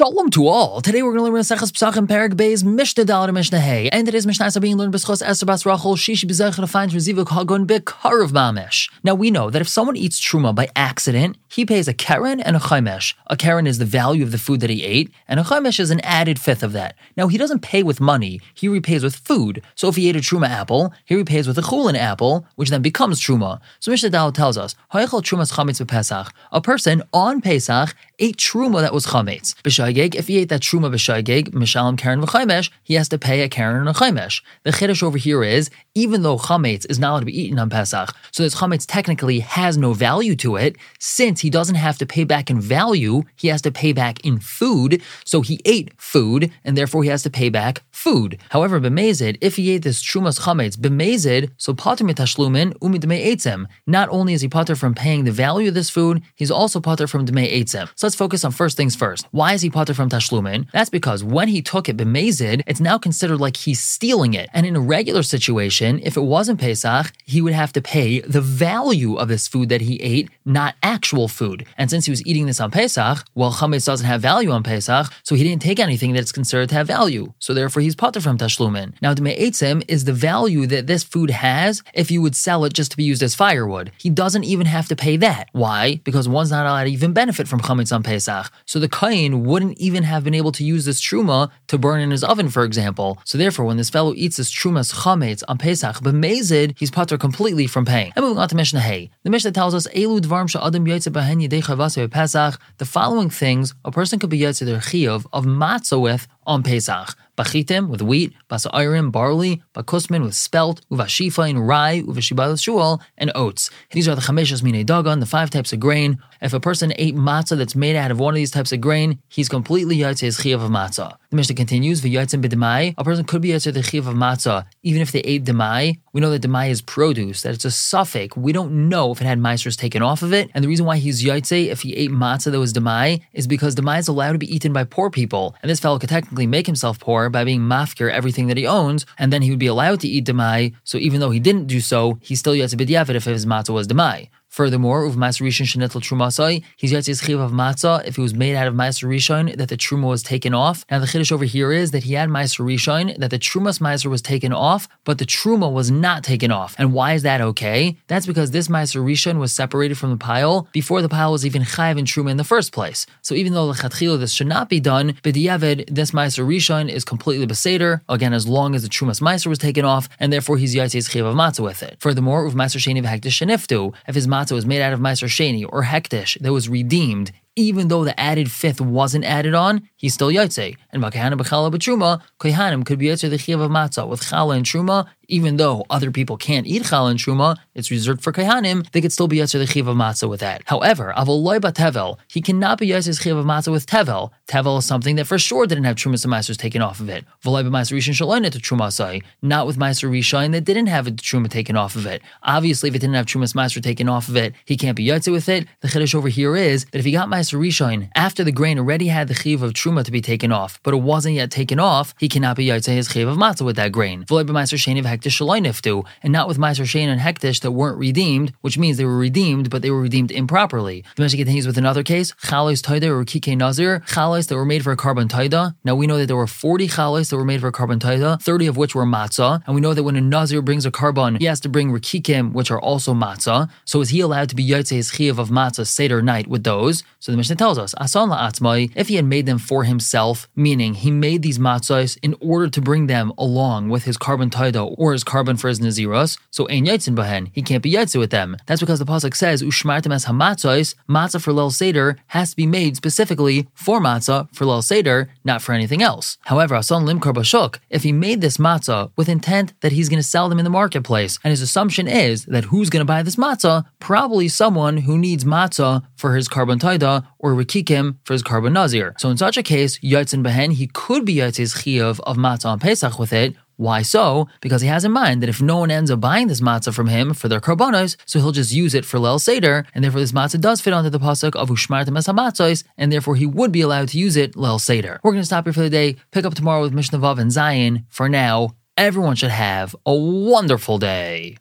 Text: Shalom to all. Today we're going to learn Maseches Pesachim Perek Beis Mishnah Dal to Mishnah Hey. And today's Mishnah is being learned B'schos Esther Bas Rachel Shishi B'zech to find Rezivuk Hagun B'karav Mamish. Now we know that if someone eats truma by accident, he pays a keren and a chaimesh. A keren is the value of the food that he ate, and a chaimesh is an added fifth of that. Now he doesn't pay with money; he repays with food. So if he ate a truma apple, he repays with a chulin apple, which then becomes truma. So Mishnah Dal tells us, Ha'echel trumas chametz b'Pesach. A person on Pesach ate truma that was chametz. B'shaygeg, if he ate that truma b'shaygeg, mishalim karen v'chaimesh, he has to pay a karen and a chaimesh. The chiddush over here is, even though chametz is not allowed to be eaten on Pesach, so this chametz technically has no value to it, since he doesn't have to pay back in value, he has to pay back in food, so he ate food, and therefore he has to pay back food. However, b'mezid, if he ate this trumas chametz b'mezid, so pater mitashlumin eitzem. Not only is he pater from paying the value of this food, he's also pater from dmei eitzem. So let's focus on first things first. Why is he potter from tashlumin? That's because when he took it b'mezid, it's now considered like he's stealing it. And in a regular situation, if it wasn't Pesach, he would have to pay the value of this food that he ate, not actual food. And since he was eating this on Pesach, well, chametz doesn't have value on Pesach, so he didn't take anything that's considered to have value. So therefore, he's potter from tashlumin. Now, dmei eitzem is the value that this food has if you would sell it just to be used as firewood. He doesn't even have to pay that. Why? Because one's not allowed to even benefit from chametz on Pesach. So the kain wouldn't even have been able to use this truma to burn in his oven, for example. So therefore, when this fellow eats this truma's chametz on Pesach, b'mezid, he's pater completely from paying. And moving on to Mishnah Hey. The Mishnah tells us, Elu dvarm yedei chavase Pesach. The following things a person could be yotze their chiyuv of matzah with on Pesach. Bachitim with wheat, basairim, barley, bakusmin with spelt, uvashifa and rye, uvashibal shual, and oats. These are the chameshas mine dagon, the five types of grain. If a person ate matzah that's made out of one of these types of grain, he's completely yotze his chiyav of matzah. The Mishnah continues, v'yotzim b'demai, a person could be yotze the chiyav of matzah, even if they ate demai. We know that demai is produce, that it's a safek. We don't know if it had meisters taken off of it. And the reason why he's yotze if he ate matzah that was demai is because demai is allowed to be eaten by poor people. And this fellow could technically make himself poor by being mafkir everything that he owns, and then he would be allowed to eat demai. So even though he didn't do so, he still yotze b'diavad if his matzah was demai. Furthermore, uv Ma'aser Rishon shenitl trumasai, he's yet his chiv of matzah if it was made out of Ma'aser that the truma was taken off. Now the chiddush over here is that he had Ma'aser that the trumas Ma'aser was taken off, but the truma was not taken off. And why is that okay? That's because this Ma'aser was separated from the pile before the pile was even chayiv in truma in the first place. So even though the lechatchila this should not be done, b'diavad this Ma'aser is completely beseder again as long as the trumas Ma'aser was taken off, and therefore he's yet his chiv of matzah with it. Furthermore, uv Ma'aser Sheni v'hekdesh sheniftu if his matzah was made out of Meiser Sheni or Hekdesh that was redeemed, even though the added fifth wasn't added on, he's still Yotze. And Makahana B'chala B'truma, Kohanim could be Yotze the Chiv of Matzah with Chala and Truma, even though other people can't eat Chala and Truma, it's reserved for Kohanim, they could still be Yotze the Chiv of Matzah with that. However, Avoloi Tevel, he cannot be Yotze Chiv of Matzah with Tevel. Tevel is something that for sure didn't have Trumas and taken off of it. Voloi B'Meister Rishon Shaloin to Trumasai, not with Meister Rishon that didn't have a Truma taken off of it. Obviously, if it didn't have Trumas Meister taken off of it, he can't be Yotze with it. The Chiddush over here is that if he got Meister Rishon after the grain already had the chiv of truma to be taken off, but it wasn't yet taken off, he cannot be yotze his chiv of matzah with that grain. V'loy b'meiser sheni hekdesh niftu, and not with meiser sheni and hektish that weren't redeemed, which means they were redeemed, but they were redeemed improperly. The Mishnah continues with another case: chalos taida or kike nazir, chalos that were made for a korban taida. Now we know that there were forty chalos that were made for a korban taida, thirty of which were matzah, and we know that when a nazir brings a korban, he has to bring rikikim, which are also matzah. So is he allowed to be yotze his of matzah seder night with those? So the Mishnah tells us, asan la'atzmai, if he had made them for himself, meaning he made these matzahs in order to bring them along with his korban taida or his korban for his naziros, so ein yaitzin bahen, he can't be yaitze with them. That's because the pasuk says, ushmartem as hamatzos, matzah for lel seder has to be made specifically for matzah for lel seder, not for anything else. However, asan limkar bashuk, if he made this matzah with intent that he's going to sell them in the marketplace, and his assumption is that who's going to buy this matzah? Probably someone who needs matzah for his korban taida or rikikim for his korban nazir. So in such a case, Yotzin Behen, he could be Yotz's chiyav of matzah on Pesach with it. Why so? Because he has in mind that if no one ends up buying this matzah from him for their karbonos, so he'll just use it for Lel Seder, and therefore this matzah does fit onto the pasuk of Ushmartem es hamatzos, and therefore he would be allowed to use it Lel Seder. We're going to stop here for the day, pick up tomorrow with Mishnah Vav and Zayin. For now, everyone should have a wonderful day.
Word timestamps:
Shalom 0.00 0.30
to 0.30 0.48
all. 0.48 0.80
Today 0.80 1.02
we're 1.02 1.12
going 1.12 1.26
to 1.26 1.30
learn 1.30 1.42
Maseches 1.42 1.72
Pesachim 1.72 2.06
Perek 2.06 2.32
Beis 2.32 2.64
Mishnah 2.64 3.04
Dal 3.04 3.26
to 3.26 3.34
Mishnah 3.34 3.60
Hey. 3.60 3.90
And 3.90 4.06
today's 4.06 4.26
Mishnah 4.26 4.46
is 4.46 4.58
being 4.58 4.78
learned 4.78 4.94
B'schos 4.94 5.20
Esther 5.20 5.44
Bas 5.44 5.66
Rachel 5.66 5.94
Shishi 5.94 6.24
B'zech 6.24 6.56
to 6.56 6.66
find 6.66 6.90
Rezivuk 6.90 7.26
Hagun 7.26 7.66
B'karav 7.66 8.30
Mamish. 8.30 8.90
Now 9.04 9.14
we 9.14 9.30
know 9.30 9.50
that 9.50 9.60
if 9.60 9.68
someone 9.68 9.98
eats 9.98 10.18
truma 10.18 10.54
by 10.54 10.70
accident, 10.74 11.36
he 11.48 11.66
pays 11.66 11.86
a 11.86 11.92
keren 11.92 12.40
and 12.40 12.56
a 12.56 12.60
chaimesh. 12.60 13.12
A 13.26 13.36
keren 13.36 13.66
is 13.66 13.76
the 13.76 13.84
value 13.84 14.22
of 14.22 14.32
the 14.32 14.38
food 14.38 14.60
that 14.60 14.70
he 14.70 14.84
ate, 14.84 15.12
and 15.28 15.38
a 15.38 15.42
chaimesh 15.42 15.78
is 15.78 15.90
an 15.90 16.00
added 16.00 16.38
fifth 16.38 16.62
of 16.62 16.72
that. 16.72 16.96
Now 17.14 17.28
he 17.28 17.36
doesn't 17.36 17.60
pay 17.60 17.82
with 17.82 18.00
money; 18.00 18.40
he 18.54 18.68
repays 18.68 19.02
with 19.02 19.16
food. 19.16 19.62
So 19.74 19.88
if 19.88 19.96
he 19.96 20.08
ate 20.08 20.16
a 20.16 20.20
truma 20.20 20.48
apple, 20.48 20.94
he 21.04 21.14
repays 21.14 21.46
with 21.46 21.58
a 21.58 21.62
chulin 21.62 21.98
apple, 21.98 22.46
which 22.54 22.70
then 22.70 22.80
becomes 22.80 23.20
truma. 23.20 23.60
So 23.80 23.90
Mishnah 23.90 24.10
Dal 24.10 24.32
tells 24.32 24.56
us, 24.56 24.74
Ha'echel 24.92 25.20
trumas 25.20 25.52
chametz 25.52 25.84
b'Pesach. 25.84 26.30
A 26.52 26.62
person 26.62 27.02
on 27.12 27.42
Pesach 27.42 27.94
ate 28.20 28.36
truma 28.36 28.80
that 28.80 28.92
was 28.92 29.06
chametz. 29.06 29.54
B'shaygeg, 29.62 30.14
if 30.14 30.28
he 30.28 30.38
ate 30.38 30.48
that 30.50 30.60
truma 30.60 30.90
b'shaygeg, 30.92 31.50
mishalim 31.50 31.98
karen 31.98 32.20
v'chaimesh, 32.20 32.70
he 32.82 32.94
has 32.94 33.08
to 33.08 33.18
pay 33.18 33.42
a 33.42 33.48
karen 33.48 33.76
and 33.76 33.88
a 33.88 33.92
chaimesh. 33.92 34.42
The 34.62 34.70
chiddush 34.70 35.02
over 35.02 35.18
here 35.18 35.42
is, 35.42 35.70
even 35.94 36.22
though 36.22 36.38
chametz 36.38 36.86
is 36.88 36.98
not 36.98 37.10
allowed 37.10 37.20
to 37.20 37.26
be 37.26 37.40
eaten 37.40 37.58
on 37.58 37.70
Pesach, 37.70 38.14
so 38.30 38.42
this 38.42 38.54
chametz 38.56 38.84
technically 38.86 39.40
has 39.40 39.76
no 39.76 39.92
value 39.92 40.36
to 40.36 40.56
it, 40.56 40.76
since 40.98 41.40
he 41.40 41.50
doesn't 41.50 41.76
have 41.76 41.98
to 41.98 42.06
pay 42.06 42.24
back 42.24 42.50
in 42.50 42.60
value, 42.60 43.22
he 43.36 43.48
has 43.48 43.62
to 43.62 43.72
pay 43.72 43.92
back 43.92 44.24
in 44.24 44.38
food, 44.38 45.02
so 45.24 45.40
he 45.40 45.60
ate 45.64 45.92
food, 45.96 46.52
and 46.64 46.76
therefore 46.76 47.02
he 47.02 47.08
has 47.08 47.22
to 47.22 47.30
pay 47.30 47.48
back 47.48 47.82
food. 47.90 48.38
However, 48.50 48.80
b'mezid, 48.80 49.38
if 49.40 49.56
he 49.56 49.70
ate 49.70 49.82
this 49.82 50.02
trumas 50.02 50.40
chametz 50.40 50.76
b'mezid, 50.76 51.50
so 51.56 51.74
pater 51.74 52.04
mitashlumin 52.04 52.74
eitzem. 52.80 53.66
Not 53.86 54.08
only 54.10 54.32
is 54.34 54.40
he 54.40 54.48
pater 54.48 54.76
from 54.76 54.94
paying 54.94 55.24
the 55.24 55.32
value 55.32 55.68
of 55.68 55.74
this 55.74 55.90
food, 55.90 56.22
he's 56.34 56.50
also 56.50 56.80
pater 56.80 57.06
from 57.06 57.26
dmei 57.26 57.52
eitzem. 57.52 57.88
So 57.96 58.09
let's 58.10 58.16
focus 58.16 58.44
on 58.44 58.50
first 58.50 58.76
things 58.76 58.96
first. 58.96 59.28
Why 59.30 59.54
is 59.54 59.62
he 59.62 59.70
potter 59.70 59.94
from 59.94 60.08
tashlumin? 60.10 60.68
That's 60.72 60.90
because 60.90 61.22
when 61.22 61.46
he 61.46 61.62
took 61.62 61.88
it 61.88 61.96
b'mezid, 61.96 62.62
it's 62.66 62.80
now 62.80 62.98
considered 62.98 63.38
like 63.38 63.56
he's 63.56 63.78
stealing 63.78 64.34
it. 64.34 64.48
And 64.52 64.66
in 64.66 64.74
a 64.74 64.80
regular 64.80 65.22
situation, 65.22 66.00
if 66.02 66.16
it 66.16 66.22
wasn't 66.22 66.58
Pesach, 66.58 67.12
he 67.24 67.40
would 67.40 67.52
have 67.52 67.72
to 67.74 67.80
pay 67.80 68.18
the 68.18 68.40
value 68.40 69.14
of 69.14 69.28
this 69.28 69.46
food 69.46 69.68
that 69.68 69.82
he 69.82 70.02
ate, 70.02 70.28
not 70.44 70.74
actual 70.82 71.28
food. 71.28 71.66
And 71.78 71.88
since 71.88 72.04
he 72.06 72.10
was 72.10 72.26
eating 72.26 72.46
this 72.46 72.58
on 72.58 72.72
Pesach, 72.72 73.24
well, 73.36 73.52
chametz 73.52 73.86
doesn't 73.86 74.08
have 74.08 74.20
value 74.20 74.50
on 74.50 74.64
Pesach, 74.64 75.06
so 75.22 75.36
he 75.36 75.44
didn't 75.44 75.62
take 75.62 75.78
anything 75.78 76.12
that's 76.12 76.32
considered 76.32 76.70
to 76.70 76.74
have 76.74 76.88
value. 76.88 77.32
So 77.38 77.54
therefore, 77.54 77.82
he's 77.82 77.94
potter 77.94 78.20
from 78.20 78.38
tashlumin. 78.38 78.94
Now, 79.00 79.14
dmei 79.14 79.38
eitzem 79.38 79.84
is 79.86 80.04
the 80.04 80.12
value 80.12 80.66
that 80.66 80.88
this 80.88 81.04
food 81.04 81.30
has 81.30 81.84
if 81.94 82.10
you 82.10 82.20
would 82.22 82.34
sell 82.34 82.64
it 82.64 82.72
just 82.72 82.90
to 82.90 82.96
be 82.96 83.04
used 83.04 83.22
as 83.22 83.36
firewood. 83.36 83.92
He 83.98 84.10
doesn't 84.10 84.42
even 84.42 84.66
have 84.66 84.88
to 84.88 84.96
pay 84.96 85.16
that. 85.18 85.48
Why? 85.52 86.00
Because 86.02 86.28
one's 86.28 86.50
not 86.50 86.66
allowed 86.66 86.84
to 86.84 86.90
even 86.90 87.12
benefit 87.12 87.46
from 87.46 87.60
chametz 87.60 87.94
on 87.94 87.99
Pesach. 88.02 88.50
So 88.66 88.78
the 88.78 88.88
kain 88.88 89.44
wouldn't 89.44 89.78
even 89.78 90.02
have 90.04 90.24
been 90.24 90.34
able 90.34 90.52
to 90.52 90.64
use 90.64 90.84
this 90.84 91.00
truma 91.00 91.50
to 91.68 91.78
burn 91.78 92.00
in 92.00 92.10
his 92.10 92.24
oven, 92.24 92.48
for 92.48 92.64
example. 92.64 93.18
So 93.24 93.38
therefore, 93.38 93.64
when 93.64 93.76
this 93.76 93.90
fellow 93.90 94.14
eats 94.14 94.36
this 94.36 94.50
truma's 94.50 94.92
chametz 94.92 95.42
on 95.48 95.58
Pesach, 95.58 95.96
b'mezid, 95.96 96.78
he's 96.78 96.90
pater 96.90 97.18
completely 97.18 97.66
from 97.66 97.84
paying. 97.84 98.12
And 98.16 98.24
moving 98.24 98.38
on 98.38 98.48
to 98.48 98.56
Mishnah 98.56 98.80
Hey. 98.80 99.10
The 99.22 99.30
Mishnah 99.30 99.52
tells 99.52 99.74
us, 99.74 99.86
Elu 99.88 100.20
dvarm 100.20 100.48
yedei 100.48 101.62
chavase 101.62 102.10
Pesach. 102.10 102.60
The 102.78 102.84
following 102.84 103.30
things 103.30 103.74
a 103.84 103.90
person 103.90 104.18
could 104.18 104.30
be 104.30 104.40
yotze 104.40 104.64
their 104.64 104.78
chiyuv 104.78 105.26
of 105.32 105.44
matzah 105.44 106.00
with 106.00 106.26
on 106.46 106.62
Pesach. 106.62 107.16
Bachitim 107.36 107.88
with 107.88 108.02
wheat, 108.02 108.34
basairim, 108.50 109.10
barley, 109.10 109.62
bakusmin 109.74 110.22
with 110.22 110.34
spelt, 110.34 110.86
uvashifa 110.90 111.48
and 111.48 111.66
rye, 111.66 112.02
uvashibal 112.02 112.52
shual, 112.54 113.00
and 113.16 113.32
oats. 113.34 113.70
These 113.92 114.08
are 114.08 114.14
the 114.14 114.20
chameshas 114.20 114.62
mine 114.62 114.84
dagon, 114.84 115.20
the 115.20 115.26
five 115.26 115.48
types 115.48 115.72
of 115.72 115.80
grain. 115.80 116.18
If 116.42 116.52
a 116.52 116.60
person 116.60 116.92
ate 116.96 117.16
matzah 117.16 117.56
that's 117.56 117.74
made 117.74 117.96
out 117.96 118.10
of 118.10 118.18
one 118.18 118.34
of 118.34 118.36
these 118.36 118.50
types 118.50 118.72
of 118.72 118.80
grain, 118.82 119.20
he's 119.28 119.48
completely 119.48 119.96
yotze 119.96 120.20
his 120.20 120.38
chiyav 120.38 120.62
of 120.62 120.70
matzah. 120.70 121.16
The 121.30 121.36
Mishnah 121.36 121.56
continues, 121.56 122.02
v'yotzim 122.02 122.42
b'demai, 122.42 122.94
a 122.98 123.04
person 123.04 123.24
could 123.24 123.40
be 123.40 123.50
yotze 123.50 123.72
the 123.72 123.80
chiyav 123.80 124.06
of 124.06 124.14
matzah, 124.14 124.66
even 124.82 125.00
if 125.00 125.12
they 125.12 125.20
ate 125.20 125.44
demai. 125.44 125.98
We 126.12 126.20
know 126.20 126.30
that 126.30 126.42
demai 126.42 126.70
is 126.70 126.82
produce, 126.82 127.42
that 127.42 127.54
it's 127.54 127.64
a 127.64 127.68
safek. 127.68 128.36
We 128.36 128.52
don't 128.52 128.88
know 128.88 129.12
if 129.12 129.20
it 129.20 129.26
had 129.26 129.38
meisters 129.38 129.76
taken 129.76 130.02
off 130.02 130.22
of 130.22 130.32
it. 130.32 130.50
And 130.54 130.64
the 130.64 130.68
reason 130.68 130.84
why 130.84 130.96
he's 130.96 131.22
yotze 131.22 131.68
if 131.68 131.82
he 131.82 131.94
ate 131.94 132.10
matzah 132.10 132.50
that 132.50 132.58
was 132.58 132.72
demai 132.72 133.22
is 133.32 133.46
because 133.46 133.76
demai 133.76 134.00
is 134.00 134.08
allowed 134.08 134.32
to 134.32 134.38
be 134.38 134.52
eaten 134.52 134.72
by 134.72 134.82
poor 134.82 135.08
people. 135.08 135.54
And 135.62 135.70
this 135.70 135.78
fellow 135.78 136.00
could 136.00 136.08
technically 136.08 136.48
make 136.48 136.66
himself 136.66 136.98
poor 136.98 137.30
by 137.30 137.44
being 137.44 137.60
mafkir 137.60 138.10
everything 138.10 138.48
that 138.48 138.56
he 138.56 138.66
owns, 138.66 139.06
and 139.18 139.32
then 139.32 139.42
he 139.42 139.50
would 139.50 139.60
be 139.60 139.68
allowed 139.68 140.00
to 140.00 140.08
eat 140.08 140.24
demai. 140.26 140.74
So 140.82 140.98
even 140.98 141.20
though 141.20 141.30
he 141.30 141.38
didn't 141.38 141.66
do 141.66 141.78
so, 141.78 142.18
he 142.20 142.34
still 142.34 142.54
yotze 142.54 142.74
b'diavad 142.74 143.14
if 143.14 143.24
his 143.24 143.46
matzah 143.46 143.70
was 143.70 143.86
demai. 143.86 144.30
Furthermore, 144.50 145.06
uv 145.06 145.14
Ma'aser 145.14 145.42
Rishon 145.42 145.64
shenitl 145.64 146.02
trumasai, 146.02 146.64
he's 146.76 146.90
yet 146.90 147.06
his 147.06 147.20
chiv 147.20 147.38
of 147.38 147.52
matzah 147.52 148.04
if 148.04 148.18
it 148.18 148.20
was 148.20 148.34
made 148.34 148.56
out 148.56 148.66
of 148.66 148.74
Ma'aser 148.74 149.56
that 149.56 149.68
the 149.68 149.76
truma 149.76 150.08
was 150.08 150.24
taken 150.24 150.52
off. 150.52 150.84
Now 150.90 150.98
the 150.98 151.06
chiddush 151.06 151.30
over 151.30 151.44
here 151.44 151.70
is 151.70 151.92
that 151.92 152.02
he 152.02 152.14
had 152.14 152.28
Ma'aser 152.28 153.16
that 153.18 153.30
the 153.30 153.38
trumas 153.38 153.78
Ma'aser 153.78 154.06
was 154.06 154.20
taken 154.20 154.52
off, 154.52 154.88
but 155.04 155.18
the 155.18 155.24
truma 155.24 155.72
was 155.72 155.92
not 155.92 156.24
taken 156.24 156.50
off. 156.50 156.74
And 156.78 156.92
why 156.92 157.12
is 157.12 157.22
that 157.22 157.40
okay? 157.40 157.96
That's 158.08 158.26
because 158.26 158.50
this 158.50 158.66
Ma'aser 158.66 159.38
was 159.38 159.52
separated 159.52 159.96
from 159.96 160.10
the 160.10 160.16
pile 160.16 160.66
before 160.72 161.00
the 161.00 161.08
pile 161.08 161.30
was 161.30 161.46
even 161.46 161.62
chayiv 161.62 161.96
in 161.96 162.04
truma 162.04 162.32
in 162.32 162.36
the 162.36 162.44
first 162.44 162.72
place. 162.72 163.06
So 163.22 163.36
even 163.36 163.52
though 163.54 163.72
the 163.72 163.74
lechatchila 163.74 164.18
this 164.18 164.32
should 164.32 164.48
not 164.48 164.68
be 164.68 164.80
done, 164.80 165.12
b'diavad 165.22 165.94
this 165.94 166.10
Ma'aser 166.10 166.90
is 166.90 167.04
completely 167.04 167.46
beseder 167.46 168.00
again 168.08 168.32
as 168.32 168.48
long 168.48 168.74
as 168.74 168.82
the 168.82 168.88
trumas 168.88 169.20
Ma'aser 169.20 169.46
was 169.46 169.58
taken 169.58 169.84
off, 169.84 170.08
and 170.18 170.32
therefore 170.32 170.56
he's 170.58 170.74
yet 170.74 170.92
his 170.92 171.08
chiv 171.08 171.24
of 171.24 171.36
matzah 171.36 171.60
with 171.60 171.84
it. 171.84 171.96
Furthermore, 172.00 172.48
uv 172.48 172.54
Ma'aser 172.54 172.78
Sheni 172.78 173.00
v'hekdesh 173.04 173.46
sheniftu 173.46 173.94
if 174.08 174.16
his 174.16 174.26
matzah 174.40 174.52
was 174.52 174.66
made 174.66 174.82
out 174.82 174.92
of 174.92 175.00
Meiser 175.00 175.28
Sheni 175.28 175.64
or 175.68 175.84
Hekdesh 175.84 176.40
that 176.40 176.52
was 176.52 176.68
redeemed, 176.68 177.32
even 177.56 177.88
though 177.88 178.04
the 178.04 178.18
added 178.18 178.50
fifth 178.50 178.80
wasn't 178.80 179.24
added 179.24 179.54
on, 179.54 179.88
he's 179.96 180.14
still 180.14 180.28
Yotze. 180.28 180.76
And 180.90 181.02
Makahana 181.02 181.34
B'chala 181.34 181.72
B'truma, 181.72 182.22
Kohanim 182.38 182.86
could 182.86 182.98
be 182.98 183.06
Yotze 183.06 183.28
the 183.28 183.38
Chiv 183.38 183.60
of 183.60 183.70
Matzah 183.70 184.08
with 184.08 184.22
Chala 184.22 184.56
and 184.56 184.64
Truma, 184.64 185.06
even 185.30 185.56
though 185.56 185.84
other 185.90 186.10
people 186.10 186.36
can't 186.36 186.66
eat 186.66 186.82
Chala 186.82 187.10
and 187.10 187.18
Truma, 187.18 187.56
it's 187.74 187.90
reserved 187.90 188.22
for 188.22 188.32
Kohanim, 188.32 188.90
they 188.92 189.00
could 189.00 189.12
still 189.12 189.28
be 189.28 189.38
Yotze 189.38 189.58
the 189.58 189.66
Chiv 189.66 189.86
of 189.86 189.96
Matzah 189.96 190.28
with 190.28 190.40
that. 190.40 190.62
However, 190.66 191.12
Avoloi 191.16 191.58
Tevel, 191.60 192.18
he 192.28 192.40
cannot 192.40 192.78
be 192.78 192.88
Yotze 192.88 193.20
Chiv 193.22 193.36
of 193.36 193.46
Matzah 193.46 193.72
with 193.72 193.86
Tevel. 193.86 194.30
Tevel 194.46 194.78
is 194.78 194.84
something 194.84 195.16
that 195.16 195.26
for 195.26 195.38
sure 195.38 195.66
didn't 195.66 195.84
have 195.84 195.96
Trumas 195.96 196.24
and 196.24 196.58
taken 196.58 196.82
off 196.82 197.00
of 197.00 197.08
it. 197.08 197.24
Voloi 197.44 197.64
B'Meister 197.64 197.96
Rishon 197.96 198.14
Shaloin 198.14 198.50
to 198.50 198.58
Trumasai, 198.58 199.22
not 199.42 199.66
with 199.66 199.76
Meister 199.76 200.08
Rishon 200.08 200.52
that 200.52 200.64
didn't 200.64 200.86
have 200.86 201.06
a 201.06 201.10
Truma 201.10 201.48
taken 201.48 201.76
off 201.76 201.96
of 201.96 202.06
it. 202.06 202.22
Obviously, 202.42 202.88
if 202.88 202.94
it 202.94 202.98
didn't 202.98 203.14
have 203.14 203.26
Trumas 203.26 203.54
Meister 203.54 203.80
taken 203.80 204.08
off 204.08 204.28
of 204.28 204.36
it, 204.36 204.54
he 204.64 204.76
can't 204.76 204.96
be 204.96 205.06
Yotze 205.06 205.30
with 205.30 205.48
it. 205.48 205.66
The 205.80 205.88
Chiddush 205.88 206.14
over 206.14 206.28
here 206.28 206.56
is 206.56 206.84
that 206.86 206.98
if 206.98 207.04
he 207.04 207.12
got 207.12 207.28
Meister 207.28 207.58
Rishon 207.58 208.10
after 208.14 208.44
the 208.44 208.52
grain 208.52 208.78
already 208.78 209.08
had 209.08 209.28
the 209.28 209.34
chiv 209.34 209.62
of 209.62 209.72
truma 209.72 210.04
to 210.04 210.10
be 210.10 210.20
taken 210.20 210.52
off, 210.52 210.80
but 210.82 210.94
it 210.94 210.98
wasn't 210.98 211.34
yet 211.34 211.50
taken 211.50 211.78
off, 211.78 212.14
he 212.18 212.28
cannot 212.28 212.56
be 212.56 212.66
yotze 212.66 212.86
his 212.86 213.08
chiv 213.08 213.28
of 213.28 213.36
matzah 213.36 213.62
with 213.62 213.76
that 213.76 213.92
grain. 213.92 214.24
V'loy 214.24 214.44
b'meiser 214.44 214.78
sheni 214.78 215.02
hekdesh 215.20 215.40
niftu, 215.60 216.06
and 216.22 216.32
not 216.32 216.48
with 216.48 216.58
meiser 216.58 216.84
sheni 216.84 217.08
and 217.08 217.20
hektish 217.20 217.60
that 217.60 217.72
weren't 217.72 217.98
redeemed, 217.98 218.52
which 218.60 218.78
means 218.78 218.96
they 218.96 219.04
were 219.04 219.16
redeemed, 219.16 219.70
but 219.70 219.82
they 219.82 219.90
were 219.90 220.00
redeemed 220.00 220.30
improperly. 220.30 221.04
The 221.16 221.22
Mishnah 221.22 221.38
continues 221.38 221.66
with 221.66 221.78
another 221.78 222.02
case: 222.02 222.32
chalos 222.42 222.82
taida 222.82 223.08
or 223.08 223.24
kike 223.24 223.56
nazir, 223.56 224.00
chalos 224.06 224.48
that 224.48 224.56
were 224.56 224.64
made 224.64 224.82
for 224.82 224.92
a 224.92 224.96
korban 224.96 225.28
taida. 225.28 225.74
Now 225.84 225.94
we 225.94 226.06
know 226.06 226.18
that 226.18 226.26
there 226.26 226.36
were 226.36 226.46
forty 226.46 226.88
chalos 226.88 227.30
that 227.30 227.36
were 227.36 227.44
made 227.44 227.60
for 227.60 227.68
a 227.68 227.72
korban 227.72 227.98
taida, 227.98 228.40
thirty 228.42 228.66
of 228.66 228.76
which 228.76 228.94
were 228.94 229.06
matzah, 229.06 229.62
and 229.66 229.74
we 229.74 229.80
know 229.80 229.94
that 229.94 230.02
when 230.02 230.16
a 230.16 230.20
nazir 230.20 230.62
brings 230.62 230.86
a 230.86 230.90
korban, 230.90 231.38
he 231.38 231.46
has 231.46 231.60
to 231.60 231.68
bring 231.68 231.90
rikikim, 231.90 232.52
which 232.52 232.70
are 232.70 232.80
also 232.80 233.14
matzah. 233.14 233.70
So 233.84 234.00
is 234.00 234.10
he 234.10 234.20
allowed 234.20 234.48
to 234.50 234.56
be 234.56 234.66
yotze 234.66 234.90
his 234.90 235.10
of 235.38 235.48
matzah 235.50 235.86
seder 235.86 236.22
night 236.22 236.46
with 236.46 236.64
those? 236.64 237.04
So 237.18 237.30
the 237.30 237.36
Mishnah 237.36 237.56
tells 237.56 237.78
us, 237.78 237.94
asan 238.00 238.30
la'atzmai, 238.30 238.92
if 238.94 239.08
he 239.08 239.16
had 239.16 239.24
made 239.24 239.46
them 239.46 239.58
for 239.58 239.84
himself, 239.84 240.48
meaning 240.56 240.94
he 240.94 241.10
made 241.10 241.42
these 241.42 241.58
matzahs 241.58 242.18
in 242.22 242.34
order 242.40 242.68
to 242.68 242.80
bring 242.80 243.06
them 243.06 243.32
along 243.36 243.90
with 243.90 244.04
his 244.04 244.16
korban 244.16 244.50
taida 244.50 244.94
or 244.98 245.09
his 245.12 245.24
korban 245.24 245.58
for 245.58 245.68
his 245.68 245.80
naziros, 245.80 246.38
so 246.50 246.68
ein 246.68 246.86
yaitzin 246.86 247.14
bahen, 247.14 247.50
he 247.52 247.62
can't 247.62 247.82
be 247.82 247.92
yaitze 247.92 248.18
with 248.18 248.30
them. 248.30 248.56
That's 248.66 248.80
because 248.80 248.98
the 248.98 249.04
pasuk 249.04 249.34
says, 249.34 249.62
ushmartem 249.62 250.14
as 250.14 250.26
hamatzos, 250.26 250.94
matzah 251.08 251.40
for 251.40 251.52
lel 251.52 251.70
seder 251.70 252.16
has 252.28 252.50
to 252.50 252.56
be 252.56 252.66
made 252.66 252.96
specifically 252.96 253.68
for 253.74 254.00
matzah 254.00 254.48
for 254.54 254.64
lel 254.64 254.82
seder, 254.82 255.30
not 255.44 255.62
for 255.62 255.72
anything 255.72 256.02
else. 256.02 256.38
However, 256.42 256.74
asan 256.74 257.04
limkar 257.04 257.34
bashuk, 257.34 257.78
if 257.88 258.02
he 258.02 258.12
made 258.12 258.40
this 258.40 258.56
matzah 258.56 259.10
with 259.16 259.28
intent 259.28 259.72
that 259.80 259.92
he's 259.92 260.08
going 260.08 260.22
to 260.22 260.28
sell 260.28 260.48
them 260.48 260.58
in 260.58 260.64
the 260.64 260.70
marketplace, 260.70 261.38
and 261.44 261.50
his 261.50 261.62
assumption 261.62 262.06
is 262.08 262.44
that 262.46 262.64
who's 262.64 262.90
going 262.90 263.00
to 263.00 263.04
buy 263.04 263.22
this 263.22 263.36
matzah? 263.36 263.84
Probably 263.98 264.48
someone 264.48 264.98
who 264.98 265.18
needs 265.18 265.44
matzah 265.44 266.04
for 266.16 266.36
his 266.36 266.48
korban 266.48 266.78
taida 266.78 267.26
or 267.38 267.54
rikikim 267.54 268.16
for 268.24 268.34
his 268.34 268.42
korban 268.42 268.72
nazir. 268.72 269.14
So 269.18 269.30
in 269.30 269.36
such 269.36 269.56
a 269.56 269.62
case, 269.62 269.98
Yotzin 270.00 270.44
Behen, 270.44 270.72
he 270.72 270.86
could 270.86 271.24
be 271.24 271.36
Yotz's 271.36 271.74
chiyav 271.74 272.20
of 272.20 272.36
matzah 272.36 272.66
on 272.66 272.78
Pesach 272.78 273.18
with 273.18 273.32
it. 273.32 273.54
Why 273.80 274.02
so? 274.02 274.46
Because 274.60 274.82
he 274.82 274.88
has 274.88 275.06
in 275.06 275.12
mind 275.12 275.42
that 275.42 275.48
if 275.48 275.62
no 275.62 275.78
one 275.78 275.90
ends 275.90 276.10
up 276.10 276.20
buying 276.20 276.48
this 276.48 276.60
matzah 276.60 276.92
from 276.92 277.08
him 277.08 277.32
for 277.32 277.48
their 277.48 277.62
karbonos, 277.62 278.14
so 278.26 278.38
he'll 278.38 278.52
just 278.52 278.74
use 278.74 278.94
it 278.94 279.06
for 279.06 279.18
Lel 279.18 279.38
Seder, 279.38 279.86
and 279.94 280.04
therefore 280.04 280.20
this 280.20 280.32
matzah 280.32 280.60
does 280.60 280.82
fit 280.82 280.92
onto 280.92 281.08
the 281.08 281.18
pasuk 281.18 281.56
of 281.56 281.70
Ushmartem 281.70 282.18
es 282.18 282.28
hamatzos, 282.28 282.84
and 282.98 283.10
therefore 283.10 283.36
he 283.36 283.46
would 283.46 283.72
be 283.72 283.80
allowed 283.80 284.08
to 284.08 284.18
use 284.18 284.36
it 284.36 284.54
Lel 284.54 284.78
Seder. 284.78 285.18
We're 285.22 285.30
going 285.30 285.40
to 285.40 285.46
stop 285.46 285.64
here 285.64 285.72
for 285.72 285.80
the 285.80 285.88
day, 285.88 286.16
pick 286.30 286.44
up 286.44 286.54
tomorrow 286.54 286.82
with 286.82 286.92
Mishnah 286.92 287.20
Vav 287.20 287.38
and 287.38 287.50
Zayin. 287.50 288.04
For 288.10 288.28
now, 288.28 288.76
everyone 288.98 289.34
should 289.34 289.50
have 289.50 289.96
a 290.04 290.14
wonderful 290.14 290.98
day. 290.98 291.56